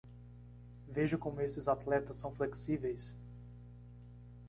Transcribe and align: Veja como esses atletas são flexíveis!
Veja 0.87 1.15
como 1.19 1.41
esses 1.41 1.67
atletas 1.67 2.15
são 2.15 2.33
flexíveis! 2.33 3.15